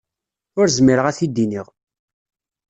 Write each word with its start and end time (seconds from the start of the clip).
Ur 0.59 0.67
zmireɣ 0.77 1.05
ad 1.07 1.15
t-id-iniɣ. 1.17 1.67